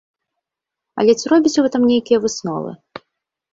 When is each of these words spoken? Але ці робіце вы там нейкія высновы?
Але 1.03 1.11
ці 1.19 1.29
робіце 1.35 1.59
вы 1.67 1.73
там 1.77 1.87
нейкія 1.93 2.25
высновы? 2.27 2.71